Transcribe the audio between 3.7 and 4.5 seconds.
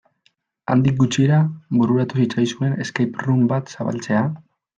zabaltzea?